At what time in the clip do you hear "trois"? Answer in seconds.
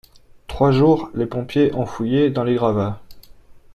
0.47-0.71